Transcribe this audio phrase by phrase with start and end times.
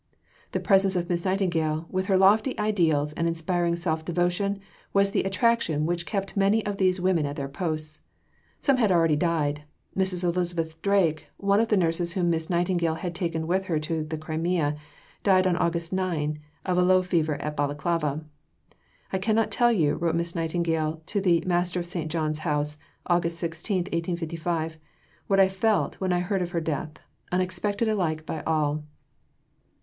[0.51, 4.59] The presence of Miss Nightingale, with her lofty ideals and inspiring self devotion,
[4.93, 8.01] was the attraction which kept many of these women at their posts.
[8.57, 9.61] Some had already died.
[9.95, 10.23] Mrs.
[10.23, 14.17] Elizabeth Drake, one of the nurses whom Miss Nightingale had taken with her to the
[14.17, 14.75] Crimea,
[15.21, 18.25] died on August 9 of low fever at Balaclava.
[19.13, 22.11] "I cannot tell you," wrote Miss Nightingale to the Master of St.
[22.11, 22.77] John's House
[23.07, 23.29] (Aug.
[23.29, 24.79] 16, 1855),
[25.27, 26.93] "what I felt when I heard of her death,
[27.31, 28.81] unexpected alike by all.